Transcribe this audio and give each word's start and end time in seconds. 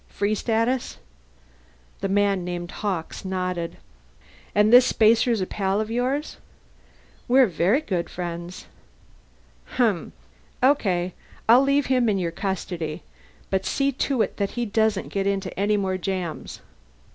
Free 0.07 0.33
status?" 0.33 0.97
The 1.99 2.09
man 2.09 2.43
named 2.43 2.71
Hawkes 2.71 3.23
nodded. 3.23 3.77
"And 4.55 4.73
this 4.73 4.87
Spacer's 4.87 5.41
a 5.41 5.45
pal 5.45 5.79
of 5.79 5.91
yours?" 5.91 6.37
"We're 7.27 7.45
very 7.45 7.81
good 7.81 8.09
friends." 8.09 8.65
"Umm. 9.77 10.11
Okay. 10.63 11.13
I'll 11.47 11.61
leave 11.61 11.85
him 11.85 12.09
in 12.09 12.17
your 12.17 12.31
custody. 12.31 13.03
But 13.51 13.63
see 13.63 13.91
to 13.91 14.23
it 14.23 14.37
that 14.37 14.51
he 14.57 14.65
doesn't 14.65 15.09
get 15.09 15.27
into 15.27 15.53
any 15.59 15.77
more 15.77 15.99
jams." 15.99 16.61